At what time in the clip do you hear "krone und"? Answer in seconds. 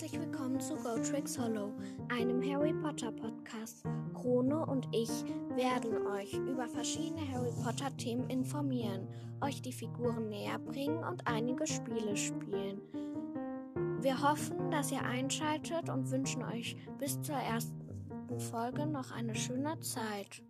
4.14-4.88